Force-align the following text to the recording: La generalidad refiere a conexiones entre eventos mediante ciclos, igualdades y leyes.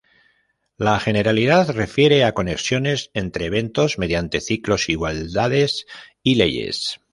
La 0.79 0.99
generalidad 0.99 1.69
refiere 1.69 2.23
a 2.23 2.33
conexiones 2.33 3.11
entre 3.13 3.45
eventos 3.45 3.99
mediante 3.99 4.41
ciclos, 4.41 4.89
igualdades 4.89 5.85
y 6.23 6.33
leyes. 6.37 6.99